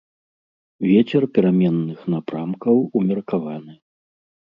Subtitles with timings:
[0.91, 3.77] Вецер пераменных напрамкаў умеркаваны.